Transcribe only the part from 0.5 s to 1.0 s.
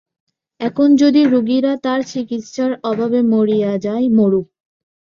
এখন